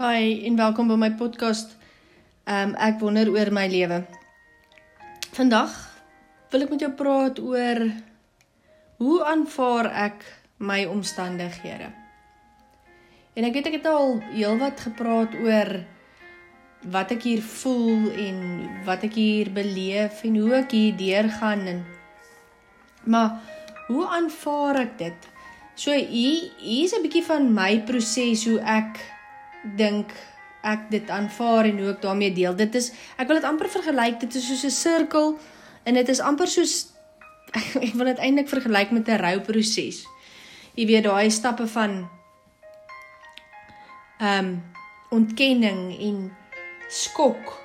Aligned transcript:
Hi 0.00 0.46
en 0.48 0.54
welkom 0.56 0.88
by 0.88 0.94
my 0.96 1.10
podcast. 1.12 1.74
Um 2.48 2.70
ek 2.80 3.02
wonder 3.04 3.28
oor 3.28 3.50
my 3.52 3.66
lewe. 3.68 3.98
Vandag 5.36 5.74
wil 6.48 6.64
ek 6.64 6.72
met 6.72 6.84
jou 6.86 6.88
praat 6.96 7.40
oor 7.44 7.80
hoe 8.96 9.18
aanvaar 9.28 9.90
ek 10.06 10.24
my 10.56 10.78
omstandighede. 10.88 11.90
En 13.36 13.48
ek 13.50 13.58
weet 13.58 13.68
ek 13.68 13.76
het 13.76 13.90
al 13.92 14.16
heelwat 14.30 14.80
gepraat 14.86 15.36
oor 15.36 15.74
wat 16.96 17.12
ek 17.18 17.28
hier 17.28 17.44
voel 17.60 18.08
en 18.24 18.42
wat 18.88 19.04
ek 19.04 19.20
hier 19.20 19.52
beleef 19.52 20.24
en 20.24 20.40
hoe 20.40 20.58
ek 20.62 20.72
hier 20.80 20.98
deurgaan 21.04 21.68
en 21.76 21.84
maar 23.04 23.36
hoe 23.92 24.08
aanvaar 24.08 24.86
ek 24.88 24.98
dit? 25.04 25.32
So 25.76 25.92
hier 25.92 26.48
hier's 26.56 26.96
'n 26.96 27.04
bietjie 27.04 27.26
van 27.28 27.52
my 27.52 27.84
proses 27.84 28.48
hoe 28.48 28.62
ek 28.64 29.19
dink 29.76 30.12
ek 30.62 30.90
dit 30.92 31.10
aanvaar 31.10 31.64
en 31.70 31.78
hoe 31.78 31.92
ek 31.94 32.02
daarmee 32.02 32.32
deel. 32.32 32.54
Dit 32.56 32.74
is 32.74 32.92
ek 33.16 33.28
wil 33.28 33.40
dit 33.40 33.48
amper 33.48 33.68
vergelyk, 33.72 34.20
dit 34.20 34.34
is 34.34 34.46
soos 34.46 34.64
'n 34.64 34.70
sirkel 34.70 35.38
en 35.84 35.94
dit 35.94 36.08
is 36.08 36.20
amper 36.20 36.48
soos 36.48 36.92
ek 37.86 37.94
wil 37.94 38.06
dit 38.06 38.18
eintlik 38.18 38.48
vergelyk 38.48 38.90
met 38.90 39.08
'n 39.08 39.20
rouproses. 39.20 40.04
Jy 40.74 40.86
weet 40.86 41.04
daai 41.04 41.30
stappe 41.30 41.66
van 41.66 42.08
ehm 44.20 44.38
um, 44.38 44.62
ontkenning 45.10 45.96
en 45.98 46.30
skok 46.88 47.56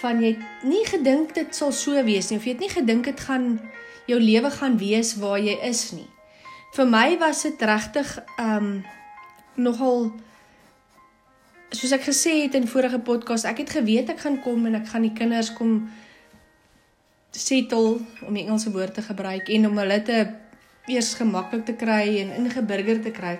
van 0.00 0.22
jy 0.22 0.32
nie 0.66 0.82
gedink 0.86 1.34
dit 1.34 1.54
sal 1.54 1.72
so 1.72 2.02
wees 2.02 2.30
nie 2.30 2.38
of 2.38 2.46
jy 2.46 2.56
het 2.56 2.64
nie 2.64 2.72
gedink 2.72 3.04
dit 3.04 3.20
gaan 3.20 3.60
jou 4.10 4.18
lewe 4.18 4.50
gaan 4.50 4.78
wees 4.78 5.14
waar 5.22 5.38
jy 5.38 5.54
is 5.62 5.92
nie. 5.92 6.08
Vir 6.74 6.88
my 6.88 7.18
was 7.20 7.42
dit 7.42 7.62
regtig 7.62 8.18
ehm 8.38 8.56
um, 8.56 8.84
nogal 9.54 10.12
soos 11.72 11.92
ek 11.96 12.04
gesê 12.04 12.42
het 12.44 12.54
in 12.54 12.68
vorige 12.68 13.00
podcast, 13.00 13.48
ek 13.48 13.64
het 13.64 13.70
geweet 13.78 14.10
ek 14.12 14.20
gaan 14.24 14.38
kom 14.44 14.66
en 14.68 14.76
ek 14.80 14.90
gaan 14.92 15.06
die 15.06 15.16
kinders 15.16 15.52
kom 15.56 15.88
settle 17.32 18.02
om 18.26 18.36
die 18.36 18.44
Engelse 18.44 18.72
woord 18.74 18.94
te 18.94 19.04
gebruik 19.04 19.48
en 19.48 19.70
om 19.70 19.78
hulle 19.80 19.98
te 20.04 20.18
eers 20.90 21.14
gemaklik 21.16 21.64
te 21.64 21.76
kry 21.78 22.18
en 22.20 22.34
ingeburger 22.42 23.00
te 23.02 23.12
kry. 23.14 23.38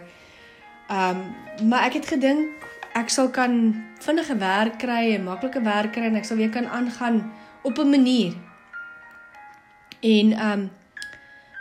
Um 0.88 1.24
maar 1.68 1.88
ek 1.90 2.00
het 2.00 2.08
gedink 2.14 2.64
ek 2.96 3.12
sal 3.12 3.28
kan 3.32 3.74
vinnige 4.04 4.36
werk 4.40 4.78
kry 4.80 5.12
en 5.14 5.26
maklike 5.28 5.60
werk 5.64 5.92
kry 5.96 6.08
en 6.08 6.16
ek 6.20 6.28
sal 6.28 6.40
weer 6.40 6.52
kan 6.52 6.66
aangaan 6.66 7.20
op 7.62 7.78
'n 7.78 7.90
manier. 7.90 8.32
En 10.00 10.32
um 10.32 10.70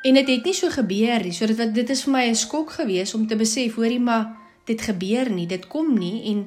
en 0.03 0.13
dit 0.13 0.27
het, 0.27 0.35
het 0.37 0.45
nie 0.45 0.53
so 0.53 0.69
gebeur 0.69 1.19
nie. 1.23 1.33
So 1.33 1.45
dit 1.45 1.73
dit 1.73 1.89
is 1.89 2.03
vir 2.03 2.11
my 2.11 2.25
'n 2.29 2.35
skok 2.35 2.71
geweest 2.71 3.13
om 3.13 3.27
te 3.27 3.35
besef 3.35 3.75
hoorie 3.75 3.99
maar 3.99 4.40
dit 4.71 4.81
gebeur 4.87 5.29
nie, 5.31 5.47
dit 5.49 5.67
kom 5.71 5.93
nie 5.99 6.17
en 6.31 6.45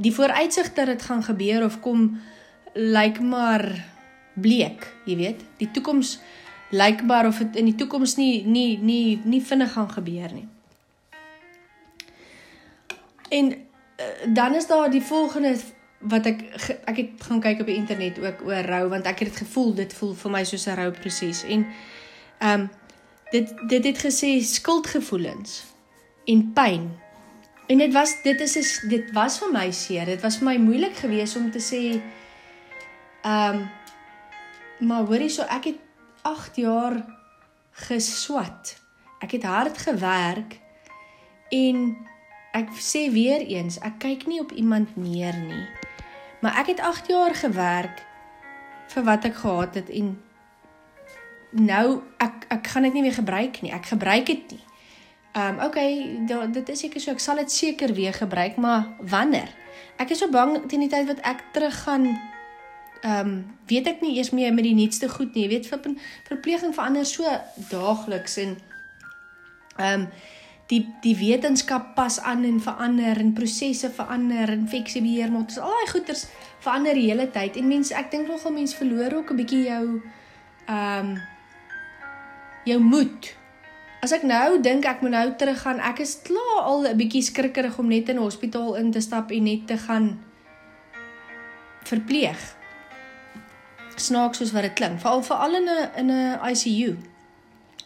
die 0.00 0.12
vooruitsig 0.16 0.72
dat 0.76 0.88
dit 0.94 1.02
gaan 1.02 1.22
gebeur 1.22 1.64
of 1.64 1.80
kom 1.84 2.20
lyk 2.74 3.20
maar 3.20 3.66
bleek, 4.40 4.86
jy 5.04 5.16
weet. 5.18 5.42
Die 5.60 5.68
toekoms 5.70 6.18
lyk 6.70 7.02
maar 7.02 7.26
of 7.26 7.40
dit 7.42 7.58
in 7.60 7.70
die 7.72 7.74
toekoms 7.74 8.16
nie 8.16 8.46
nie 8.46 8.78
nie 8.78 9.20
nie 9.24 9.42
vinnig 9.42 9.72
gaan 9.72 9.90
gebeur 9.90 10.32
nie. 10.32 10.46
En 13.30 13.52
uh, 13.52 14.34
dan 14.34 14.54
is 14.54 14.66
daar 14.66 14.90
die 14.90 15.02
volgende 15.02 15.56
wat 15.98 16.26
ek 16.26 16.42
ek 16.88 16.96
het 16.96 17.24
gaan 17.28 17.40
kyk 17.40 17.60
op 17.60 17.68
die 17.68 17.76
internet 17.76 18.18
ook 18.18 18.46
oor 18.48 18.64
rou 18.64 18.84
want 18.88 19.06
ek 19.06 19.18
het 19.20 19.32
dit 19.32 19.42
gevoel 19.42 19.74
dit 19.82 19.92
voel 19.92 20.14
vir 20.22 20.30
my 20.30 20.44
soos 20.44 20.66
'n 20.66 20.78
rouproses 20.78 21.42
en 21.44 21.66
ehm 22.38 22.60
um, 22.60 22.70
dit 23.30 23.52
dit 23.68 23.84
het 23.84 23.98
gesê 24.06 24.40
skuldgevoelens 24.42 25.62
en 26.24 26.52
pyn 26.54 26.88
En 27.70 27.78
dit 27.78 27.92
was 27.92 28.22
dit 28.22 28.40
is 28.40 28.56
is 28.56 28.70
dit 28.90 29.12
was 29.14 29.38
vir 29.38 29.52
my 29.54 29.68
seer. 29.70 30.08
Dit 30.10 30.22
was 30.26 30.40
vir 30.40 30.48
my 30.48 30.56
moeilik 30.58 30.96
geweest 30.98 31.36
om 31.38 31.50
te 31.54 31.62
sê 31.62 31.82
ehm 33.22 33.60
um, 33.60 33.68
maar 34.80 35.04
hoorie 35.04 35.28
so 35.28 35.44
ek 35.44 35.64
het 35.64 35.80
8 36.22 36.56
jaar 36.56 36.94
geswat. 37.86 38.74
Ek 39.20 39.36
het 39.36 39.44
hard 39.44 39.78
gewerk 39.78 40.56
en 41.52 41.96
ek 42.56 42.72
sê 42.80 43.04
weer 43.12 43.44
eens, 43.44 43.76
ek 43.78 44.00
kyk 44.02 44.26
nie 44.26 44.40
op 44.40 44.52
iemand 44.52 44.96
neer 44.96 45.36
nie. 45.36 45.66
Maar 46.40 46.58
ek 46.64 46.72
het 46.74 46.80
8 46.80 47.12
jaar 47.12 47.34
gewerk 47.34 48.02
vir 48.88 49.04
wat 49.04 49.24
ek 49.24 49.36
gehad 49.44 49.74
het 49.74 49.90
en 49.90 50.16
nou 51.50 52.02
ek 52.18 52.48
ek 52.48 52.66
gaan 52.66 52.88
dit 52.88 52.98
nie 52.98 53.06
weer 53.06 53.18
gebruik 53.20 53.62
nie. 53.62 53.72
Ek 53.72 53.92
gebruik 53.92 54.26
dit 54.26 54.50
nie. 54.50 54.64
Ehm 55.32 55.58
um, 55.58 55.64
okay, 55.64 56.18
da, 56.26 56.46
dit 56.46 56.68
is 56.68 56.80
seker 56.82 57.00
so 57.00 57.12
ek 57.14 57.22
sal 57.22 57.38
dit 57.38 57.52
seker 57.52 57.94
weer 57.94 58.14
gebruik, 58.14 58.56
maar 58.56 58.88
wanneer? 58.98 59.52
Ek 59.96 60.10
is 60.10 60.18
so 60.18 60.30
bang 60.30 60.56
teen 60.66 60.82
die 60.82 60.90
tyd 60.90 61.06
wat 61.06 61.22
ek 61.22 61.44
terug 61.54 61.76
gaan 61.84 62.08
ehm 63.00 63.28
um, 63.28 63.36
weet 63.70 63.86
ek 63.86 64.02
nie 64.02 64.16
eers 64.18 64.32
meer 64.34 64.52
met 64.54 64.66
die 64.66 64.74
nuutste 64.74 65.08
goed 65.08 65.34
nie. 65.34 65.46
Jy 65.46 65.52
weet 65.54 65.70
vir 65.70 65.94
verpleging 66.28 66.74
verander 66.74 67.06
so 67.06 67.30
daagliks 67.70 68.36
en 68.42 68.58
ehm 69.78 70.02
um, 70.02 70.10
die 70.70 70.82
die 71.02 71.16
wetenskap 71.18 71.94
pas 71.94 72.20
aan 72.20 72.44
en 72.44 72.60
verander 72.62 73.18
en 73.18 73.32
prosesse 73.34 73.90
verander, 73.90 74.52
infeksiebeheer 74.54 75.30
moet 75.30 75.56
al 75.58 75.72
daai 75.74 75.90
goeters 75.90 76.26
verander 76.62 76.94
die 76.94 77.08
hele 77.08 77.26
tyd 77.30 77.56
en 77.58 77.66
mense 77.68 77.94
ek 77.94 78.10
dink 78.12 78.28
nogal 78.30 78.54
mense 78.54 78.76
verloor 78.76 79.16
ook 79.18 79.30
'n 79.30 79.40
bietjie 79.42 79.64
jou 79.66 79.84
ehm 80.66 81.06
um, 81.06 81.18
jou 82.64 82.78
moed 82.78 83.34
As 84.00 84.14
ek 84.16 84.22
nou 84.24 84.56
dink 84.64 84.86
ek 84.88 85.02
moet 85.04 85.12
nou 85.12 85.26
teruggaan, 85.36 85.80
ek 85.84 86.00
is 86.00 86.16
klaar 86.24 86.64
al 86.64 86.88
'n 86.88 86.96
bietjie 86.96 87.22
skrikkerig 87.22 87.76
om 87.78 87.88
net 87.88 88.08
in 88.08 88.16
'n 88.16 88.24
hospitaal 88.24 88.74
in 88.76 88.90
te 88.90 89.00
stap 89.00 89.30
en 89.30 89.42
net 89.42 89.66
te 89.66 89.76
gaan 89.76 90.24
verpleeg. 91.84 92.40
Snaaks 93.96 94.38
soos 94.38 94.52
wat 94.52 94.62
dit 94.62 94.72
klink, 94.72 95.00
veral 95.00 95.22
veral 95.22 95.54
in 95.54 95.68
'n 95.68 95.90
in 95.96 96.10
'n 96.10 96.38
ICU, 96.50 96.96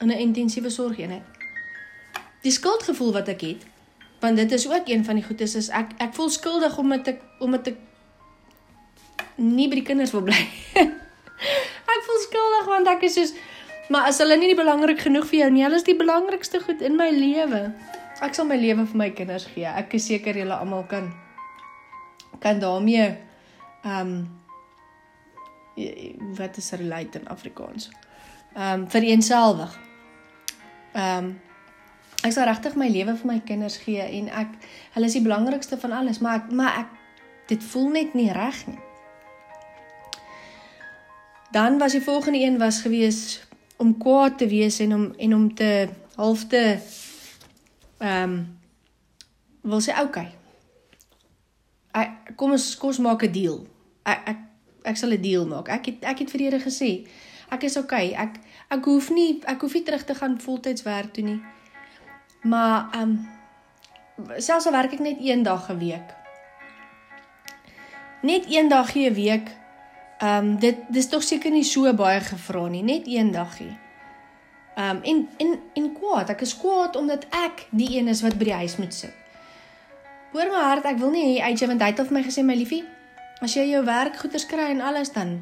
in 0.01 0.09
'n 0.09 0.19
intensiewe 0.19 0.71
sorgeenheid. 0.71 1.27
Die 2.43 2.53
skuldgevoel 2.53 3.13
wat 3.13 3.29
ek 3.29 3.41
het, 3.41 3.63
want 4.21 4.37
dit 4.37 4.53
is 4.53 4.69
ook 4.69 4.89
een 4.89 5.05
van 5.05 5.15
die 5.15 5.25
goedes 5.25 5.55
is 5.55 5.69
ek 5.69 5.91
ek 5.99 6.15
voel 6.15 6.31
skuldig 6.31 6.79
omdat 6.79 7.09
ek 7.09 7.21
omdat 7.41 7.67
ek 7.67 7.77
nie 9.37 9.69
by 9.69 9.75
die 9.75 9.89
kinders 9.89 10.13
wil 10.13 10.23
bly. 10.23 10.47
ek 11.95 12.01
voel 12.07 12.21
skuldig 12.23 12.65
want 12.67 12.87
ek 12.89 13.03
is 13.03 13.15
soos 13.15 13.35
Maar 13.89 14.09
as 14.09 14.19
hulle 14.23 14.37
nie 14.41 14.49
die 14.49 14.59
belangrik 14.59 15.03
genoeg 15.05 15.27
vir 15.29 15.39
jou 15.43 15.51
nie, 15.53 15.65
hulle 15.67 15.77
is 15.77 15.85
die 15.85 15.97
belangrikste 15.99 16.61
goed 16.65 16.81
in 16.85 16.97
my 16.97 17.11
lewe. 17.13 17.67
Ek 18.25 18.37
sal 18.37 18.49
my 18.49 18.57
lewe 18.57 18.87
vir 18.89 19.01
my 19.01 19.11
kinders 19.17 19.47
gee. 19.53 19.67
Ek 19.69 19.93
is 19.99 20.07
seker 20.09 20.37
julle 20.39 20.57
almal 20.57 20.87
kan 20.89 21.13
kan 22.45 22.59
daarmee 22.61 23.05
ehm 23.85 24.01
um, 24.01 24.43
wat 26.37 26.57
is 26.57 26.71
relate 26.71 27.19
in 27.19 27.29
Afrikaans? 27.29 27.91
Ehm 28.55 28.85
um, 28.85 28.91
vir 28.91 29.09
eenselwig. 29.11 29.79
Ehm 30.95 31.25
um, 31.25 31.33
ek 32.25 32.33
sal 32.33 32.49
regtig 32.49 32.77
my 32.81 32.89
lewe 32.89 33.17
vir 33.21 33.29
my 33.29 33.41
kinders 33.45 33.77
gee 33.85 34.01
en 34.01 34.31
ek 34.33 34.53
hulle 34.95 35.11
is 35.11 35.17
die 35.19 35.25
belangrikste 35.25 35.77
van 35.81 35.93
alles, 35.93 36.23
maar 36.25 36.41
ek 36.41 36.53
maar 36.53 36.79
ek 36.85 36.93
dit 37.53 37.65
voel 37.73 37.91
net 37.93 38.15
nie 38.15 38.31
reg 38.33 38.67
nie. 38.67 38.81
Dan 41.53 41.79
was 41.79 41.93
die 41.93 42.03
volgende 42.03 42.41
een 42.41 42.59
was 42.59 42.81
gewees 42.83 43.45
om 43.85 43.93
kwaad 44.01 44.39
te 44.41 44.49
wees 44.49 44.81
en 44.81 44.95
om 44.95 45.05
en 45.17 45.35
om 45.35 45.47
te 45.55 45.89
halfte 46.17 46.63
ehm 47.99 48.23
um, 48.23 48.37
wil 49.65 49.81
sê 49.81 49.95
okay. 50.01 50.29
Ek 51.97 52.35
kom 52.37 52.53
ons 52.57 52.65
kom 52.81 52.93
ons 52.93 53.05
maak 53.05 53.25
'n 53.25 53.33
deal. 53.33 53.61
Ek 54.05 54.21
ek 54.33 54.41
ek 54.93 54.97
sal 54.97 55.13
'n 55.13 55.23
deal 55.23 55.47
maak. 55.49 55.69
Ek 55.69 55.87
het 55.87 56.05
ek 56.05 56.19
het 56.25 56.31
vir 56.31 56.41
Here 56.41 56.61
gesê 56.61 57.07
ek 57.51 57.65
is 57.65 57.77
okay. 57.77 58.13
Ek 58.13 58.41
ek 58.69 58.85
hoef 58.85 59.11
nie 59.11 59.41
ek 59.45 59.61
hoef 59.61 59.75
nie 59.75 59.85
terug 59.85 60.05
te 60.05 60.15
gaan 60.15 60.41
voltyds 60.41 60.83
werk 60.83 61.13
toe 61.13 61.25
nie. 61.25 61.41
Maar 62.43 62.89
ehm 62.93 63.03
um, 63.03 64.39
selfs 64.39 64.67
al 64.67 64.73
werk 64.73 64.93
ek 64.93 65.01
net 65.01 65.19
een 65.21 65.43
dag 65.43 65.71
'n 65.71 65.79
week. 65.79 66.09
Net 68.23 68.45
een 68.49 68.69
dag 68.69 68.95
'n 68.95 69.15
week 69.15 69.64
Ehm 70.19 70.47
um, 70.47 70.59
dit 70.59 70.79
dis 70.89 71.09
tog 71.09 71.23
seker 71.23 71.51
nie 71.51 71.65
so 71.65 71.91
baie 71.95 72.21
gevra 72.21 72.69
nie, 72.69 72.83
net 72.83 73.07
een 73.07 73.33
dagie. 73.35 73.73
Ehm 74.75 74.97
um, 74.97 75.03
en 75.03 75.29
en 75.39 75.59
en 75.75 75.93
kwaad, 75.93 76.31
ek 76.31 76.41
is 76.47 76.57
kwaad 76.57 76.97
omdat 76.97 77.27
ek 77.31 77.67
die 77.71 77.97
een 77.99 78.09
is 78.09 78.23
wat 78.23 78.39
by 78.39 78.45
die 78.45 78.61
huis 78.63 78.77
moet 78.77 78.95
sit. 78.95 79.15
Hoor 80.33 80.51
my 80.51 80.63
hart, 80.69 80.87
ek 80.87 80.99
wil 80.99 81.11
nie 81.11 81.39
hê 81.39 81.51
jy 81.55 81.67
want 81.67 81.83
hy 81.83 81.91
het 81.93 82.01
vir 82.07 82.15
my 82.15 82.23
gesê 82.23 82.43
my 82.43 82.55
liefie, 82.59 82.85
as 83.43 83.55
jy 83.55 83.69
jou 83.71 83.85
werk 83.85 84.17
goeders 84.17 84.47
kry 84.47 84.71
en 84.71 84.81
alles 84.81 85.13
dan 85.15 85.41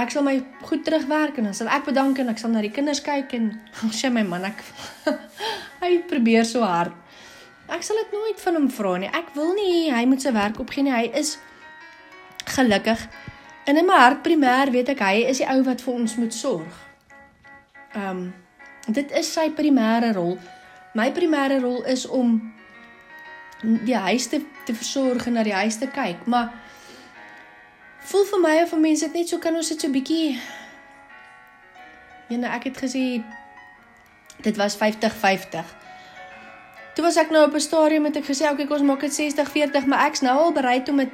ek 0.00 0.12
sal 0.14 0.24
my 0.24 0.38
goed 0.64 0.84
terugwerk 0.86 1.38
en 1.38 1.50
dan 1.50 1.56
sal 1.56 1.68
ek 1.68 1.84
bedank 1.88 2.18
en 2.22 2.32
ek 2.32 2.38
sal 2.40 2.52
na 2.52 2.62
die 2.64 2.72
kinders 2.72 3.02
kyk 3.04 3.34
en 3.36 3.50
sê 4.00 4.08
my 4.12 4.22
man 4.24 4.46
ek 4.48 4.62
hy 5.82 5.98
probeer 6.08 6.44
so 6.48 6.64
hard. 6.64 6.94
Ek 7.70 7.84
sal 7.86 8.00
dit 8.02 8.14
nooit 8.16 8.40
van 8.42 8.56
hom 8.58 8.68
vra 8.72 8.96
nie. 8.98 9.10
Ek 9.14 9.30
wil 9.36 9.52
nie 9.54 9.90
hy 9.94 10.02
moet 10.10 10.24
sy 10.24 10.32
werk 10.34 10.58
opgee 10.62 10.82
nie. 10.86 10.94
Hy 10.94 11.10
is 11.20 11.36
gelukkig. 12.60 13.08
En 13.64 13.76
in 13.76 13.88
my 13.88 13.98
hart 13.98 14.22
primêr 14.26 14.70
weet 14.70 14.94
ek 14.94 15.02
hy 15.04 15.26
is 15.32 15.42
die 15.42 15.48
ou 15.48 15.60
wat 15.66 15.82
vir 15.84 15.94
ons 15.94 16.16
moet 16.20 16.34
sorg. 16.34 16.78
Ehm 17.96 18.08
um, 18.16 18.22
dit 18.90 19.12
is 19.12 19.28
sy 19.32 19.50
primêre 19.54 20.14
rol. 20.16 20.38
My 20.94 21.10
primêre 21.14 21.60
rol 21.62 21.84
is 21.84 22.06
om 22.06 22.38
die 23.62 23.96
huis 23.96 24.26
te 24.26 24.40
te 24.64 24.74
versorg 24.74 25.26
en 25.26 25.36
na 25.36 25.44
die 25.46 25.54
huis 25.54 25.76
te 25.78 25.86
kyk, 25.86 26.24
maar 26.26 26.50
voel 28.10 28.24
vir 28.32 28.40
my 28.40 28.56
of 28.62 28.74
mense 28.78 29.04
dit 29.06 29.20
net 29.20 29.28
so 29.28 29.38
kan 29.38 29.56
ons 29.56 29.68
dit 29.68 29.80
so 29.80 29.92
bietjie 29.92 30.40
Ja, 32.30 32.38
ek 32.54 32.68
het 32.68 32.76
gesê 32.78 33.22
dit 34.40 34.56
was 34.56 34.76
50-50. 34.78 35.72
Toe 36.94 37.02
was 37.04 37.16
ek 37.18 37.32
nou 37.34 37.42
op 37.46 37.54
'n 37.54 37.60
stadium 37.60 38.02
met 38.02 38.16
ek 38.16 38.24
gesê 38.24 38.46
okay, 38.50 38.66
ons 38.70 38.86
maak 38.86 39.00
dit 39.00 39.12
60-40, 39.12 39.86
maar 39.86 40.06
ek's 40.06 40.22
nou 40.22 40.36
al 40.38 40.52
bereid 40.52 40.88
om 40.88 40.96
dit 40.96 41.10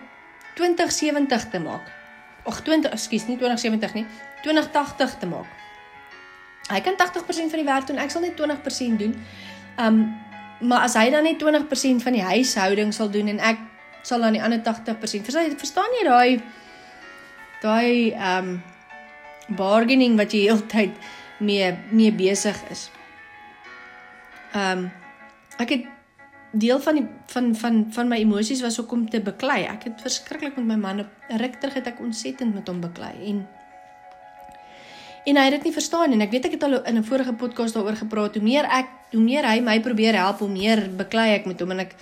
20-70 0.56 1.50
te 1.50 1.60
maak. 1.60 1.92
Ag 2.46 2.62
20, 2.62 2.92
ekskuus, 2.94 3.26
nie 3.26 3.38
20-70 3.40 3.96
nie, 3.98 4.06
20-80 4.46 5.18
te 5.20 5.28
maak. 5.30 5.48
Hy 6.66 6.80
kan 6.82 6.96
80% 6.98 7.50
van 7.52 7.60
die 7.60 7.66
werk 7.66 7.86
doen, 7.86 7.98
ek 8.02 8.10
sal 8.10 8.24
net 8.24 8.38
20% 8.38 9.02
doen. 9.02 9.18
Um 9.78 10.06
maar 10.56 10.86
as 10.86 10.94
hy 10.96 11.10
dan 11.12 11.26
net 11.28 11.36
20% 11.36 12.00
van 12.00 12.14
die 12.16 12.22
huishouding 12.24 12.94
sal 12.96 13.10
doen 13.12 13.28
en 13.28 13.42
ek 13.44 13.58
sal 14.08 14.22
dan 14.24 14.32
die 14.32 14.40
ander 14.40 14.62
80%. 14.64 15.26
Verstaan, 15.26 15.52
verstaan 15.60 15.96
jy 15.98 16.04
daai 16.06 16.30
daai 17.60 18.16
um 18.16 18.48
bargaining 19.58 20.16
wat 20.16 20.32
jy 20.32 20.46
heeltyd 20.48 20.96
mee 21.44 21.74
mee 21.90 22.12
besig 22.12 22.56
is. 22.72 22.86
Um 24.56 24.88
ek 25.60 25.76
het 25.76 25.84
deel 26.58 26.80
van 26.80 26.94
die 26.94 27.06
van 27.32 27.54
van 27.54 27.86
van 27.90 28.08
my 28.08 28.16
emosies 28.22 28.62
was 28.64 28.80
ook 28.80 28.92
om 28.92 29.04
te 29.10 29.20
beklei. 29.20 29.64
Ek 29.68 29.88
het 29.88 30.00
verskriklik 30.00 30.56
met 30.56 30.66
my 30.66 30.76
man 30.80 31.00
op 31.04 31.36
ruk 31.42 31.60
terug 31.60 31.74
het 31.74 31.86
ek 31.86 32.00
ontsettend 32.00 32.54
met 32.54 32.68
hom 32.68 32.80
beklei 32.80 33.14
en 33.32 33.46
en 35.26 35.36
hy 35.36 35.44
het 35.48 35.56
dit 35.58 35.64
nie 35.66 35.74
verstaan 35.74 36.12
en 36.14 36.22
ek 36.22 36.30
weet 36.30 36.44
ek 36.46 36.54
het 36.54 36.62
al 36.62 36.78
in 36.84 36.98
'n 36.98 37.04
vorige 37.04 37.32
podcast 37.32 37.74
daaroor 37.74 37.96
gepraat 37.96 38.34
hoe 38.34 38.42
meer 38.42 38.64
ek 38.64 38.86
hoe 39.10 39.20
meer 39.20 39.44
hy 39.44 39.60
my 39.60 39.80
probeer 39.80 40.14
help 40.14 40.38
hoe 40.38 40.48
meer 40.48 40.86
beklei 40.96 41.34
ek 41.34 41.46
met 41.46 41.60
hom 41.60 41.70
en 41.70 41.80
ek 41.80 41.94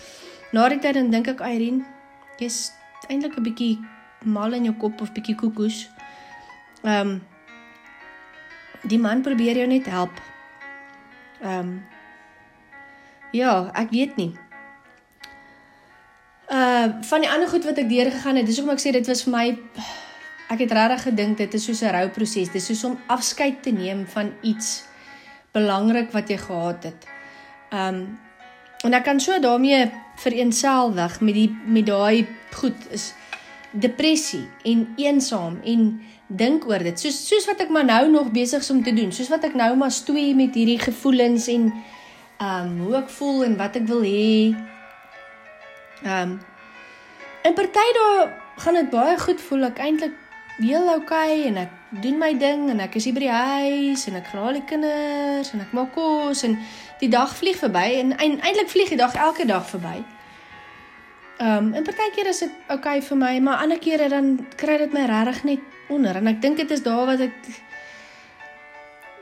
na 0.52 0.68
die 0.68 0.78
tyd 0.78 0.94
dan 0.94 1.10
dink 1.10 1.28
ek 1.28 1.40
Irene 1.40 1.84
jy's 2.38 2.72
eintlik 3.08 3.38
'n 3.38 3.42
bietjie 3.42 3.78
mal 4.24 4.52
in 4.52 4.64
jou 4.64 4.74
kop 4.74 5.00
of 5.00 5.12
bietjie 5.12 5.36
koekoes. 5.36 5.88
Ehm 6.82 7.08
um, 7.08 7.22
die 8.84 8.98
man 8.98 9.22
probeer 9.22 9.56
jou 9.56 9.66
net 9.66 9.86
help. 9.86 10.20
Ehm 11.40 11.58
um, 11.58 11.82
Ja, 13.34 13.70
ek 13.74 13.90
weet 13.90 14.14
nie. 14.16 14.30
Uh 16.54 16.86
van 17.02 17.24
die 17.24 17.30
ander 17.30 17.48
goed 17.50 17.64
wat 17.66 17.78
ek 17.82 17.88
deur 17.90 18.10
gegaan 18.14 18.36
het, 18.38 18.46
dis 18.46 18.60
hoekom 18.60 18.76
ek 18.76 18.82
sê 18.82 18.92
dit 18.94 19.08
was 19.10 19.24
vir 19.26 19.32
my 19.34 19.46
ek 20.52 20.60
het 20.62 20.74
regtig 20.76 21.06
gedink 21.08 21.38
dit 21.40 21.54
is 21.58 21.64
soos 21.66 21.82
'n 21.82 21.94
rouproses. 21.96 22.52
Dis 22.52 22.66
soos 22.66 22.84
om 22.84 22.98
afskeid 23.06 23.62
te 23.62 23.72
neem 23.72 24.06
van 24.06 24.30
iets 24.42 24.84
belangrik 25.52 26.12
wat 26.12 26.28
jy 26.28 26.38
gehad 26.38 26.84
het. 26.84 27.06
Um 27.72 28.18
en 28.84 28.94
ek 28.94 29.04
kan 29.04 29.20
so 29.20 29.38
daarmee 29.40 29.90
vereenselwig 30.16 31.20
met 31.20 31.34
die 31.34 31.50
met 31.66 31.86
daai 31.86 32.26
goed 32.52 32.76
is 32.90 33.14
depressie 33.72 34.46
en 34.62 34.86
eensaam 34.96 35.58
en 35.64 36.00
dink 36.28 36.68
oor 36.68 36.78
dit. 36.78 37.00
Soos 37.00 37.28
soos 37.28 37.46
wat 37.46 37.60
ek 37.60 37.70
maar 37.70 37.84
nou 37.84 38.10
nog 38.10 38.30
besig 38.30 38.60
is 38.60 38.70
om 38.70 38.82
te 38.82 38.94
doen. 38.94 39.12
Soos 39.12 39.28
wat 39.28 39.44
ek 39.44 39.54
nou 39.54 39.76
maar 39.76 39.90
stoei 39.90 40.34
met 40.34 40.54
hierdie 40.54 40.78
gevoelens 40.78 41.48
en 41.48 41.72
um 42.38 42.78
hoe 42.86 42.96
ek 42.96 43.10
voel 43.10 43.44
en 43.44 43.56
wat 43.56 43.76
ek 43.76 43.86
wil 43.90 44.02
hê. 44.02 44.54
Um 46.04 46.40
in 47.44 47.54
party 47.54 47.88
dae 47.96 48.28
gaan 48.62 48.74
dit 48.74 48.90
baie 48.90 49.16
goed 49.20 49.40
voel 49.40 49.68
ek 49.68 49.80
eintlik 49.84 50.14
heel 50.56 50.86
okay 50.94 51.46
en 51.48 51.56
ek 51.64 51.72
doen 52.04 52.18
my 52.18 52.30
ding 52.38 52.68
en 52.70 52.80
ek 52.84 52.94
is 53.00 53.08
hier 53.08 53.16
by 53.16 53.24
die 53.24 53.32
huis 53.32 54.04
en 54.08 54.18
ek 54.20 54.28
graal 54.30 54.58
die 54.58 54.66
kinders 54.68 55.50
en 55.52 55.64
ek 55.64 55.72
maak 55.76 55.94
kos 55.96 56.44
en 56.46 56.58
die 57.00 57.10
dag 57.10 57.32
vlieg 57.34 57.58
verby 57.58 57.86
en, 58.00 58.12
en 58.16 58.36
eintlik 58.38 58.70
vlieg 58.70 58.92
die 58.94 59.00
dag 59.00 59.16
elke 59.18 59.46
dag 59.48 59.66
verby. 59.68 60.02
Um 61.42 61.72
in 61.74 61.86
partykeer 61.86 62.30
is 62.30 62.44
dit 62.44 62.58
okay 62.70 63.00
vir 63.02 63.18
my, 63.18 63.32
maar 63.42 63.64
ander 63.64 63.80
kere 63.82 64.08
dan 64.12 64.36
kry 64.60 64.78
dit 64.84 64.92
my 64.94 65.06
regtig 65.10 65.42
net 65.50 65.92
onder 65.92 66.20
en 66.20 66.30
ek 66.30 66.40
dink 66.44 66.60
dit 66.62 66.70
is 66.70 66.84
daar 66.84 67.08
wat 67.10 67.24
ek 67.26 67.48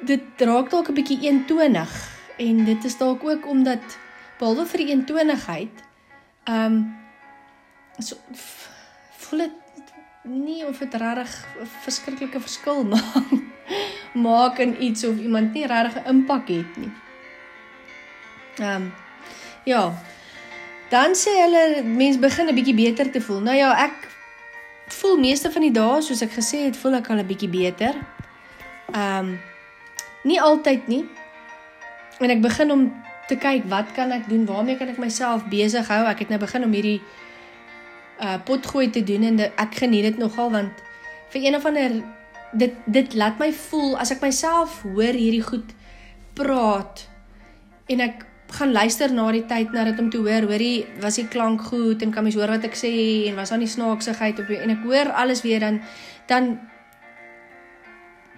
dit 0.02 0.44
raak 0.50 0.70
dalk 0.70 0.90
'n 0.90 0.98
bietjie 0.98 1.22
eentonig 1.30 1.94
en 2.38 2.64
dit 2.64 2.84
is 2.84 2.98
dalk 2.98 3.24
ook 3.24 3.46
omdat 3.46 3.98
behalwe 4.38 4.66
vir 4.66 4.84
die 4.84 4.90
eentonigheid 4.92 5.82
ehm 6.44 6.64
um, 6.72 6.96
so 7.98 8.16
voel 9.16 9.38
dit 9.38 9.52
nie 10.22 10.66
of 10.66 10.78
dit 10.78 10.94
regtig 10.94 11.46
'n 11.60 11.66
verskriklike 11.82 12.40
verskil 12.40 12.84
maak 12.94 13.32
maak 14.12 14.58
in 14.58 14.82
iets 14.82 15.04
of 15.04 15.18
iemand 15.18 15.52
nie 15.52 15.66
regtig 15.66 16.02
'n 16.02 16.08
impak 16.08 16.48
het 16.48 16.76
nie. 16.76 16.92
Ehm 18.58 18.82
um, 18.82 18.92
ja. 19.64 19.92
Dan 20.88 21.14
sê 21.14 21.30
hulle 21.40 21.82
mens 21.82 22.18
begin 22.18 22.48
'n 22.48 22.54
bietjie 22.54 22.74
beter 22.74 23.10
te 23.10 23.20
voel. 23.20 23.40
Nou 23.40 23.56
ja, 23.56 23.84
ek 23.84 24.08
voel 24.88 25.18
meeste 25.18 25.50
van 25.50 25.62
die 25.62 25.72
dae 25.72 26.02
soos 26.02 26.22
ek 26.22 26.32
gesê 26.32 26.64
het, 26.64 26.76
voel 26.76 26.94
ek 26.94 27.10
al 27.10 27.16
'n 27.16 27.26
bietjie 27.26 27.48
beter. 27.48 27.94
Ehm 28.92 29.18
um, 29.18 29.40
nie 30.22 30.40
altyd 30.40 30.86
nie. 30.88 31.08
En 32.18 32.30
ek 32.30 32.40
begin 32.40 32.70
om 32.70 33.02
te 33.28 33.36
kyk 33.36 33.68
wat 33.70 33.92
kan 33.96 34.12
ek 34.12 34.28
doen? 34.28 34.46
Waarmee 34.46 34.76
kan 34.76 34.88
ek 34.88 34.98
myself 34.98 35.44
besig 35.50 35.88
hou? 35.88 36.02
Ek 36.06 36.24
het 36.24 36.32
nou 36.32 36.40
begin 36.42 36.64
om 36.64 36.72
hierdie 36.72 37.00
uh 38.22 38.38
potgooi 38.46 38.90
te 38.90 39.02
doen 39.02 39.22
en 39.22 39.40
ek 39.40 39.78
geniet 39.82 40.04
dit 40.10 40.18
nogal 40.18 40.50
want 40.52 40.82
vir 41.32 41.46
een 41.46 41.56
of 41.56 41.64
ander 41.66 42.02
dit 42.52 42.74
dit 42.86 43.14
laat 43.14 43.38
my 43.40 43.48
voel 43.52 43.96
as 43.98 44.12
ek 44.14 44.20
myself 44.22 44.82
hoor 44.84 45.16
hierdie 45.16 45.42
goed 45.42 45.72
praat 46.38 47.06
en 47.90 48.04
ek 48.04 48.26
gaan 48.52 48.72
luister 48.72 49.12
na 49.12 49.30
die 49.32 49.44
tyd 49.48 49.72
na 49.72 49.84
dit 49.88 50.00
om 50.00 50.10
te 50.12 50.20
hoor, 50.20 50.44
hoorie, 50.44 50.84
was 51.00 51.16
die 51.16 51.28
klank 51.32 51.64
goed 51.70 52.02
en 52.04 52.12
kan 52.12 52.26
mens 52.26 52.36
hoor 52.36 52.52
wat 52.52 52.66
ek 52.68 52.76
sê 52.76 52.92
en 53.30 53.38
was 53.40 53.52
daar 53.52 53.62
nie 53.62 53.70
snaaksigheid 53.70 54.42
op 54.42 54.52
en 54.58 54.74
ek 54.76 54.84
hoor 54.84 55.12
alles 55.22 55.42
weer 55.46 55.64
dan 55.64 55.80
dan 56.28 56.52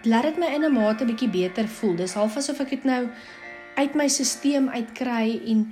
laat 0.04 0.28
dit 0.28 0.38
my 0.38 0.52
in 0.54 0.64
'n 0.64 0.72
mate 0.72 1.04
bietjie 1.04 1.28
beter 1.28 1.68
voel. 1.68 1.96
Dis 1.96 2.14
half 2.14 2.36
asof 2.36 2.60
ek 2.60 2.70
dit 2.70 2.84
nou 2.84 3.08
uit 3.74 3.94
my 3.94 4.08
stelsel 4.08 4.68
uitkry 4.68 5.40
en 5.46 5.66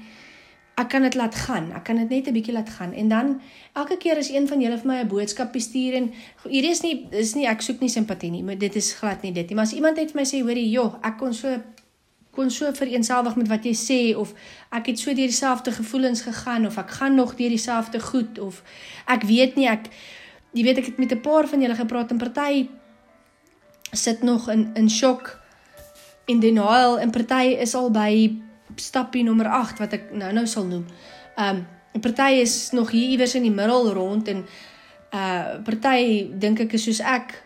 ek 0.80 0.88
kan 0.88 1.04
dit 1.04 1.14
laat 1.14 1.34
gaan. 1.34 1.70
Ek 1.76 1.84
kan 1.84 1.96
dit 1.96 2.08
net 2.08 2.28
'n 2.28 2.32
bietjie 2.32 2.54
laat 2.54 2.70
gaan. 2.70 2.92
En 2.92 3.08
dan 3.08 3.40
elke 3.74 3.96
keer 3.96 4.16
as 4.16 4.30
een 4.30 4.48
van 4.48 4.60
julle 4.60 4.78
vir 4.78 4.86
my 4.86 4.98
'n 5.02 5.08
boodskap 5.08 5.54
stuur 5.56 5.94
en 5.94 6.12
hierdie 6.48 6.70
is 6.70 6.80
nie 6.82 7.06
is 7.10 7.34
nie 7.34 7.46
ek 7.46 7.60
soek 7.60 7.80
nie 7.80 7.88
simpatie 7.88 8.30
nie, 8.30 8.42
maar 8.42 8.58
dit 8.58 8.76
is 8.76 8.92
glad 8.92 9.22
nie 9.22 9.32
dit 9.32 9.48
nie. 9.48 9.54
Maar 9.54 9.64
as 9.64 9.74
iemand 9.74 9.96
het 9.96 10.10
vir 10.12 10.20
my 10.20 10.24
sê, 10.24 10.42
hoorie, 10.42 10.70
joh, 10.70 10.94
ek 11.02 11.18
kon 11.18 11.34
so 11.34 11.60
kon 12.32 12.50
so 12.50 12.72
vereenselwig 12.72 13.36
met 13.36 13.48
wat 13.48 13.64
jy 13.64 13.74
sê 13.76 14.16
of 14.16 14.32
ek 14.72 14.86
het 14.86 14.98
so 14.98 15.12
deur 15.12 15.28
dieselfde 15.28 15.72
gevoelens 15.72 16.22
gegaan 16.24 16.66
of 16.66 16.78
ek 16.80 16.90
gaan 16.90 17.14
nog 17.14 17.36
deur 17.36 17.52
dieselfde 17.52 18.00
goed 18.00 18.38
of 18.38 18.62
ek 19.06 19.26
weet 19.28 19.56
nie 19.56 19.68
ek 19.68 19.90
jy 20.56 20.64
weet 20.64 20.78
ek 20.78 20.86
het 20.86 20.98
met 20.98 21.12
'n 21.12 21.20
paar 21.20 21.48
van 21.48 21.60
julle 21.60 21.74
gepraat 21.74 22.10
en 22.10 22.18
party 22.18 22.68
sit 23.92 24.22
nog 24.22 24.48
in 24.48 24.70
in 24.74 24.88
shock 24.90 25.41
en 26.26 26.40
denial 26.40 26.98
en 26.98 27.10
party 27.10 27.56
is 27.60 27.74
al 27.74 27.90
by 27.90 28.40
stappie 28.76 29.24
nommer 29.24 29.46
8 29.46 29.78
wat 29.78 29.92
ek 29.92 30.12
nou-nou 30.12 30.46
sal 30.46 30.66
noem. 30.66 30.86
Um 31.36 31.66
'n 31.92 32.00
party 32.00 32.40
is 32.40 32.70
nog 32.72 32.90
hier 32.90 33.08
iewers 33.10 33.34
in 33.34 33.42
die 33.42 33.52
middel 33.54 33.92
rond 33.92 34.28
en 34.28 34.46
uh 35.12 35.60
party 35.64 36.30
dink 36.38 36.60
ek 36.60 36.72
is 36.72 36.84
soos 36.84 37.00
ek 37.00 37.42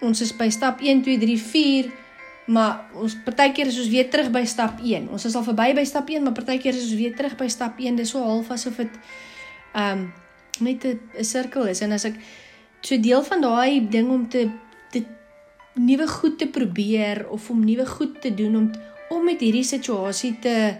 ons 0.00 0.20
is 0.20 0.36
by 0.36 0.48
stap 0.48 0.80
1 0.80 1.02
2 1.02 1.18
3 1.18 1.38
4 1.38 1.90
Maar 2.48 2.86
ons 2.96 3.12
partykeer 3.24 3.68
is 3.68 3.76
ons 3.76 3.90
weer 3.92 4.06
terug 4.08 4.30
by 4.32 4.40
stap 4.48 4.78
1. 4.80 5.10
Ons 5.12 5.26
is 5.28 5.34
al 5.36 5.44
verby 5.44 5.74
by 5.76 5.82
stap 5.84 6.08
1, 6.08 6.22
maar 6.24 6.32
partykeer 6.32 6.72
is 6.72 6.86
ons 6.86 6.96
weer 6.96 7.12
terug 7.16 7.34
by 7.36 7.48
stap 7.52 7.76
1. 7.76 7.98
Dis 8.00 8.14
so 8.14 8.22
half 8.24 8.48
asof 8.54 8.78
dit 8.80 8.94
ehm 9.76 9.98
um, 9.98 10.06
net 10.64 10.84
'n 10.84 11.24
sirkel 11.24 11.68
is 11.68 11.80
en 11.84 11.92
as 11.92 12.04
ek 12.08 12.16
so 12.80 12.96
deel 12.98 13.22
van 13.22 13.40
daai 13.40 13.88
ding 13.90 14.08
om 14.10 14.24
te 14.28 14.48
nuwe 15.78 16.06
goed 16.08 16.38
te 16.38 16.46
probeer 16.46 17.28
of 17.28 17.50
om 17.50 17.64
nuwe 17.64 17.86
goed 17.86 18.20
te 18.20 18.34
doen 18.34 18.56
om 18.56 18.70
om 19.08 19.24
met 19.24 19.40
hierdie 19.40 19.64
situasie 19.64 20.38
te 20.38 20.74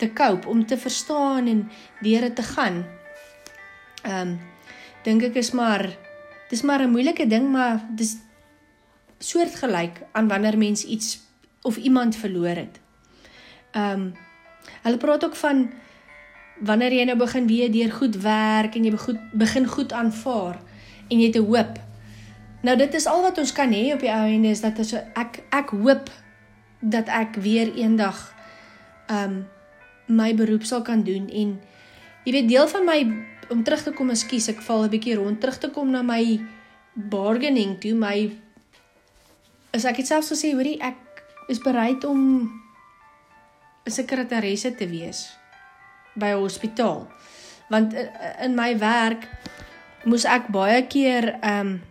te 0.00 0.08
cope, 0.12 0.48
om 0.48 0.66
te 0.66 0.78
verstaan 0.80 1.46
en 1.46 1.70
deur 2.00 2.20
dit 2.20 2.36
te 2.36 2.42
gaan. 2.42 2.84
Ehm 4.02 4.28
um, 4.28 4.38
dink 5.04 5.22
ek 5.22 5.36
is 5.40 5.52
maar 5.56 5.86
dis 6.50 6.62
maar 6.62 6.82
'n 6.82 6.90
moeilike 6.90 7.26
ding, 7.26 7.50
maar 7.52 7.84
dis 7.96 8.16
soortgelyk 9.18 10.00
aan 10.12 10.28
wanneer 10.28 10.58
mens 10.58 10.84
iets 10.84 11.20
of 11.62 11.76
iemand 11.76 12.16
verloor 12.16 12.56
het. 12.64 12.80
Ehm 13.70 14.00
um, 14.00 14.14
hulle 14.82 14.96
praat 14.96 15.24
ook 15.24 15.36
van 15.36 15.70
wanneer 16.60 16.92
jy 16.92 17.04
nou 17.04 17.16
begin 17.18 17.46
weer 17.46 17.72
deur 17.72 17.92
goed 17.92 18.16
werk 18.16 18.74
en 18.74 18.84
jy 18.84 18.92
begin 19.32 19.66
goed 19.66 19.92
aanvaar 19.92 20.60
en 21.08 21.20
jy 21.20 21.26
het 21.26 21.36
'n 21.36 21.46
hoop. 21.46 21.89
Nou 22.60 22.76
dit 22.76 22.94
is 22.94 23.06
al 23.06 23.22
wat 23.24 23.38
ons 23.40 23.52
kan 23.56 23.72
hê 23.72 23.94
op 23.94 24.02
die 24.04 24.12
ou 24.12 24.26
ende 24.28 24.52
is 24.52 24.60
dat 24.60 24.78
as 24.82 24.92
ek 24.92 25.40
ek 25.48 25.72
hoop 25.72 26.10
dat 26.80 27.08
ek 27.08 27.40
weer 27.40 27.72
eendag 27.76 28.18
um, 29.08 29.46
my 30.06 30.34
beroep 30.36 30.64
sal 30.68 30.82
kan 30.84 31.04
doen 31.04 31.28
en 31.28 31.56
jy 32.24 32.32
weet 32.36 32.48
deel 32.48 32.68
van 32.68 32.84
my 32.84 33.00
om 33.50 33.64
terug 33.66 33.82
te 33.82 33.90
kom, 33.90 34.12
ekskuus, 34.14 34.46
ek 34.52 34.62
val 34.62 34.84
'n 34.84 34.92
bietjie 34.92 35.16
rond 35.18 35.40
terug 35.40 35.58
te 35.58 35.70
kom 35.74 35.90
na 35.90 36.02
my 36.02 36.38
bargaining 36.94 37.80
toe, 37.82 37.94
my 37.94 38.30
is 39.74 39.84
ek 39.84 39.96
het 40.02 40.06
selfs 40.06 40.30
gesê, 40.30 40.52
hoorie, 40.54 40.78
ek 40.78 40.96
is 41.48 41.58
bereid 41.58 42.04
om 42.04 42.46
'n 43.86 43.90
sekretaresse 43.90 44.74
te 44.74 44.86
wees 44.86 45.32
by 46.14 46.30
'n 46.30 46.42
hospitaal. 46.42 47.08
Want 47.70 47.94
in, 47.94 48.08
in 48.40 48.54
my 48.54 48.78
werk 48.78 49.28
moes 50.04 50.24
ek 50.24 50.48
baie 50.48 50.86
keer 50.86 51.38
ehm 51.40 51.66
um, 51.66 51.89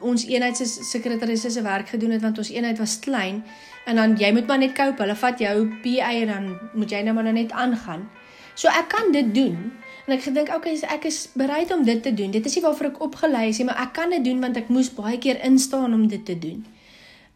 ons 0.00 0.26
eenheid 0.26 0.56
se 0.56 0.66
sekretarisse 0.66 1.50
se 1.50 1.62
werk 1.62 1.88
gedoen 1.88 2.10
het 2.16 2.22
want 2.22 2.38
ons 2.38 2.50
eenheid 2.50 2.78
was 2.78 2.98
klein 2.98 3.42
en 3.86 3.96
dan 3.96 4.16
jy 4.18 4.32
moet 4.34 4.46
maar 4.46 4.58
net 4.58 4.74
cope. 4.74 5.02
Hulle 5.02 5.16
vat 5.16 5.40
jou 5.40 5.56
PA 5.82 6.12
en 6.12 6.32
dan 6.32 6.46
moet 6.74 6.90
jy 6.90 7.02
nou 7.06 7.14
maar 7.14 7.32
net 7.32 7.52
aangaan. 7.52 8.08
So 8.54 8.68
ek 8.68 8.88
kan 8.88 9.12
dit 9.12 9.34
doen. 9.34 9.72
En 10.06 10.14
ek 10.14 10.22
gedink, 10.28 10.50
okay, 10.54 10.76
ek 10.94 11.08
is 11.10 11.26
bereid 11.34 11.72
om 11.74 11.82
dit 11.84 12.02
te 12.02 12.12
doen. 12.14 12.30
Dit 12.30 12.46
is 12.46 12.54
nie 12.56 12.62
waarvoor 12.64 12.92
ek 12.92 13.00
opgelei 13.04 13.48
is 13.50 13.58
nie, 13.58 13.66
maar 13.68 13.80
ek 13.82 13.92
kan 13.98 14.12
dit 14.14 14.24
doen 14.24 14.40
want 14.42 14.58
ek 14.58 14.70
moes 14.72 14.90
baie 14.94 15.18
keer 15.22 15.40
instaan 15.44 15.94
om 15.94 16.06
dit 16.10 16.22
te 16.26 16.38
doen. 16.38 16.62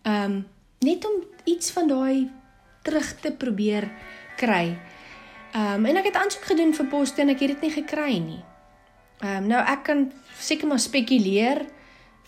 Um, 0.06 0.44
net 0.86 1.04
om 1.04 1.20
iets 1.50 1.74
van 1.76 1.90
daai 1.90 2.30
terug 2.86 3.10
te 3.20 3.34
probeer 3.36 3.90
kry. 4.40 4.78
Um, 5.50 5.84
en 5.84 5.98
ek 6.00 6.12
het 6.12 6.20
aansoek 6.20 6.46
gedoen 6.52 6.72
vir 6.76 6.88
poste 6.88 7.22
en 7.22 7.34
ek 7.34 7.42
het 7.42 7.56
dit 7.56 7.66
nie 7.68 7.74
gekry 7.74 8.14
nie. 8.22 8.40
Ehm 9.20 9.42
um, 9.42 9.50
nou 9.50 9.60
ek 9.60 9.82
kan 9.84 10.06
seker 10.40 10.70
maar 10.70 10.80
spekuleer 10.80 11.66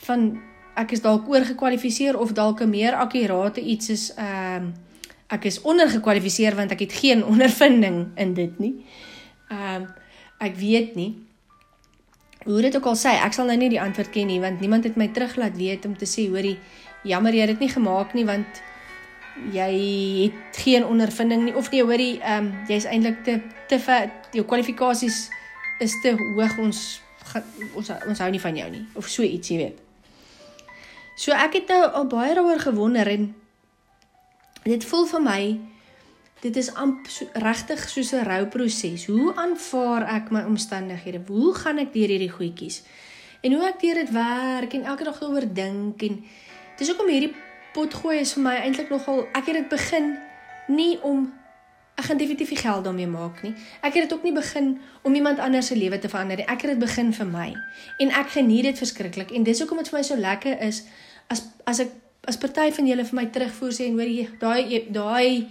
van 0.07 0.41
ek 0.75 0.95
is 0.97 1.03
dalk 1.05 1.29
oorgekwalifiseer 1.29 2.19
of 2.19 2.33
dalk 2.33 2.61
'n 2.61 2.71
meer 2.71 2.95
akkurate 2.95 3.61
iets 3.61 3.89
is 3.89 4.15
ehm 4.15 4.57
um, 4.57 4.73
ek 5.33 5.45
is 5.45 5.61
ondergekwalifiseer 5.61 6.55
want 6.55 6.73
ek 6.73 6.81
het 6.81 6.93
geen 6.93 7.25
ondervinding 7.33 8.07
in 8.17 8.35
dit 8.35 8.59
nie. 8.59 8.75
Ehm 9.49 9.83
um, 9.83 9.89
ek 10.39 10.57
weet 10.57 10.95
nie. 10.95 11.15
Hoe 12.45 12.61
dit 12.61 12.77
ook 12.77 12.87
al 12.87 12.97
sê, 12.97 13.15
ek 13.23 13.33
sal 13.33 13.47
nou 13.47 13.57
nie 13.57 13.69
die 13.69 13.81
antwoord 13.81 14.11
ken 14.11 14.27
nie 14.27 14.41
want 14.41 14.61
niemand 14.61 14.85
het 14.85 14.97
my 14.97 15.09
terug 15.09 15.37
laat 15.37 15.57
weet 15.57 15.87
om 15.87 15.97
te 15.97 16.07
sê 16.07 16.29
hoorie 16.29 16.59
jammer 17.03 17.35
jy 17.35 17.41
het 17.41 17.49
dit 17.55 17.61
nie 17.61 17.75
gemaak 17.75 18.15
nie 18.15 18.25
want 18.25 18.63
jy 19.53 19.71
het 20.23 20.57
geen 20.57 20.85
ondervinding 20.85 21.45
nie 21.45 21.55
of 21.57 21.71
nee 21.71 21.83
hoorie 21.83 22.21
ehm 22.21 22.47
um, 22.47 22.53
jy's 22.69 22.85
eintlik 22.85 23.25
te 23.25 23.41
te 23.69 23.79
jou 24.33 24.45
kwalifikasies 24.45 25.31
is 25.81 25.95
te 26.03 26.17
hoog 26.17 26.59
ons 26.59 27.01
ons 27.75 27.91
ons 28.07 28.19
hou 28.19 28.31
nie 28.31 28.41
van 28.41 28.57
jou 28.57 28.71
nie 28.71 28.85
of 28.95 29.09
so 29.09 29.23
iets 29.23 29.49
jy 29.49 29.57
weet. 29.57 29.92
So 31.15 31.33
ek 31.33 31.53
het 31.53 31.69
nou 31.69 31.83
al 31.91 32.07
baie 32.07 32.35
daaroor 32.35 32.61
gewonder 32.61 33.09
en 33.09 33.29
dit 34.65 34.85
voel 34.85 35.07
vir 35.07 35.23
my 35.23 35.43
dit 36.43 36.57
is 36.57 36.73
amp 36.75 37.07
so, 37.07 37.27
regtig 37.39 37.89
soos 37.89 38.13
'n 38.13 38.27
rouproses. 38.27 39.07
Hoe 39.07 39.35
aanvaar 39.35 40.03
ek 40.09 40.31
my 40.31 40.43
omstandighede? 40.43 41.23
Hoe 41.27 41.55
gaan 41.55 41.79
ek 41.79 41.93
deur 41.93 42.09
hierdie 42.09 42.31
goedjies? 42.31 42.83
En 43.43 43.53
hoe 43.53 43.67
ek 43.67 43.81
deur 43.81 43.95
dit 43.95 44.11
werk 44.11 44.73
en 44.75 44.85
elke 44.85 45.05
dag 45.05 45.19
daaroor 45.19 45.47
dink 45.55 46.03
en 46.03 46.25
dis 46.79 46.89
hoekom 46.89 47.09
hierdie 47.09 47.35
potgooi 47.73 48.19
is 48.19 48.33
vir 48.33 48.43
my 48.43 48.55
eintlik 48.55 48.91
nogal 48.91 49.27
ek 49.33 49.47
het 49.47 49.55
dit 49.55 49.69
begin 49.69 50.19
nie 50.69 50.99
om 51.03 51.33
ek 51.95 52.05
gaan 52.05 52.17
definitief 52.17 52.51
nie 52.51 52.59
geld 52.59 52.85
daarmee 52.85 53.07
maak 53.07 53.43
nie. 53.43 53.53
Ek 53.81 53.95
het 53.95 54.09
dit 54.09 54.13
ook 54.13 54.23
nie 54.23 54.33
begin 54.33 54.81
om 55.03 55.15
iemand 55.15 55.39
anders 55.39 55.67
se 55.67 55.77
lewe 55.77 55.99
te 55.99 56.09
verander 56.09 56.37
nie. 56.37 56.47
Ek 56.47 56.65
het 56.65 56.71
dit 56.71 56.79
begin 56.79 57.13
vir 57.13 57.27
my. 57.27 57.49
En 57.99 58.11
ek 58.11 58.33
geniet 58.39 58.65
dit 58.65 58.79
verskriklik 58.79 59.31
en 59.31 59.43
dis 59.43 59.59
hoekom 59.59 59.83
dit 59.83 59.89
vir 59.89 59.99
my 59.99 60.05
so 60.05 60.17
lekker 60.17 60.59
is 60.61 60.85
as 61.29 61.45
as 61.65 61.85
ek 61.85 61.93
as 62.31 62.39
party 62.39 62.71
van 62.73 62.87
julle 62.87 63.05
vir 63.05 63.19
my 63.19 63.27
terugvoer 63.35 63.75
sê 63.75 63.89
en 63.91 63.99
hoor 63.99 64.11
jy 64.11 64.27
daai 64.41 64.87
daai 64.95 65.49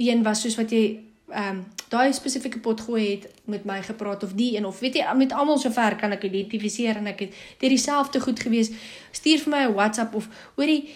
een 0.00 0.22
was 0.24 0.42
soos 0.44 0.56
wat 0.60 0.72
jy 0.72 0.84
ehm 1.34 1.50
um, 1.50 1.64
daai 1.88 2.12
spesifieke 2.12 2.58
pot 2.58 2.80
gooi 2.80 3.02
het 3.04 3.26
met 3.48 3.64
my 3.64 3.76
gepraat 3.82 4.24
of 4.26 4.32
die 4.34 4.56
een 4.56 4.66
of 4.66 4.80
weet 4.82 4.96
jy 4.98 5.14
met 5.16 5.32
almal 5.32 5.58
sover 5.58 5.96
kan 6.00 6.12
ek 6.12 6.26
identifiseer 6.28 6.98
en 7.00 7.06
ek 7.06 7.20
het 7.24 7.36
dit 7.60 7.70
dieselfde 7.70 8.20
goed 8.20 8.40
gewees 8.40 8.72
stuur 9.12 9.44
vir 9.44 9.52
my 9.54 9.62
'n 9.64 9.74
WhatsApp 9.74 10.14
of 10.14 10.28
hoorie 10.56 10.90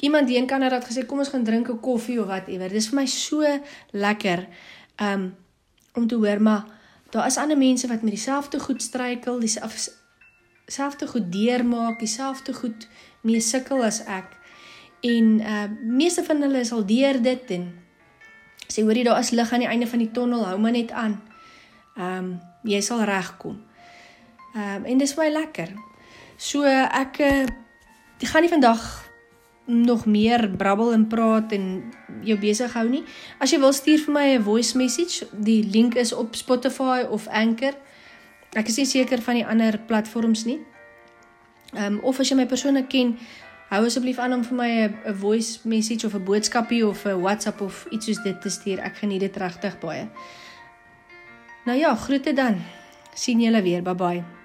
iemand 0.00 0.28
die 0.28 0.36
in 0.36 0.46
Kanada 0.46 0.78
het 0.78 0.88
gesê 0.88 1.06
kom 1.06 1.18
ons 1.18 1.28
gaan 1.28 1.44
drink 1.44 1.68
'n 1.68 1.80
koffie 1.80 2.20
of 2.20 2.26
whatever 2.26 2.68
dis 2.68 2.88
vir 2.88 3.00
my 3.00 3.06
so 3.06 3.42
lekker 3.90 4.46
um, 5.00 5.34
om 5.94 6.06
te 6.06 6.14
hoor 6.14 6.40
maar 6.40 6.64
daar 7.10 7.26
is 7.26 7.36
ander 7.36 7.58
mense 7.58 7.88
wat 7.88 8.02
met 8.02 8.12
dieselfde 8.12 8.60
goed 8.60 8.82
struikel 8.82 9.40
dieselfde 9.40 11.06
goed 11.06 11.32
deurmaak 11.32 11.98
dieselfde 11.98 12.54
goed 12.54 12.88
mee 13.20 13.40
sukkel 13.40 13.84
as 13.84 14.04
ek 14.04 14.36
en 15.00 15.40
uh 15.40 15.66
meeste 15.82 16.24
van 16.24 16.42
hulle 16.42 16.60
is 16.60 16.72
al 16.72 16.86
deur 16.86 17.22
dit 17.22 17.50
en 17.50 17.72
sê 18.68 18.84
hoorie 18.84 19.04
daar 19.04 19.18
is 19.18 19.30
lig 19.30 19.52
aan 19.52 19.64
die 19.64 19.68
einde 19.68 19.86
van 19.86 20.02
die 20.02 20.10
tonnel, 20.10 20.44
hou 20.46 20.58
maar 20.60 20.74
net 20.76 20.92
aan. 20.92 21.16
Um, 21.98 22.36
jy 22.68 22.80
sal 22.84 23.02
regkom. 23.08 23.56
Um, 24.54 24.84
en 24.84 24.98
dis 25.00 25.14
baie 25.16 25.32
lekker. 25.32 25.72
So 26.36 26.68
ek 26.68 27.20
uh, 27.24 27.46
gaan 28.28 28.44
nie 28.44 28.52
vandag 28.52 28.84
nog 29.68 30.06
meer 30.06 30.48
brabbel 30.56 30.92
en 30.92 31.06
praat 31.06 31.52
en 31.52 31.92
jou 32.24 32.38
besig 32.40 32.72
hou 32.72 32.88
nie. 32.88 33.04
As 33.38 33.52
jy 33.52 33.60
wil 33.60 33.72
stuur 33.72 33.98
vir 34.04 34.14
my 34.14 34.26
'n 34.36 34.42
voice 34.42 34.76
message, 34.76 35.26
die 35.32 35.62
link 35.62 35.94
is 35.94 36.12
op 36.12 36.34
Spotify 36.34 37.04
of 37.10 37.28
Anchor. 37.28 37.74
Ek 38.52 38.68
is 38.68 38.76
nie 38.76 38.86
seker 38.86 39.22
van 39.22 39.34
die 39.34 39.46
ander 39.46 39.78
platforms 39.78 40.44
nie. 40.44 40.60
Ehm 41.74 41.94
um, 41.94 42.00
of 42.02 42.20
as 42.20 42.28
jy 42.28 42.36
my 42.36 42.46
persoonlik 42.46 42.88
ken, 42.88 43.18
Hou 43.68 43.82
asseblief 43.84 44.16
aan 44.18 44.32
om 44.32 44.44
vir 44.44 44.56
my 44.56 44.70
'n 44.88 45.14
voice 45.14 45.60
message 45.68 46.06
of 46.06 46.14
'n 46.14 46.24
boodskapie 46.24 46.86
of 46.86 47.04
'n 47.04 47.20
WhatsApp 47.20 47.60
of 47.60 47.86
iets 47.90 48.06
soos 48.06 48.22
dit 48.22 48.40
te 48.40 48.48
stuur. 48.48 48.78
Ek 48.78 48.96
geniet 48.96 49.20
dit 49.20 49.36
regtig 49.36 49.78
baie. 49.78 50.08
Nou 51.64 51.78
ja, 51.78 51.94
groete 51.94 52.32
dan. 52.32 52.56
Sien 53.14 53.40
julle 53.40 53.62
weer. 53.62 53.82
Bye 53.82 53.94
bye. 53.94 54.37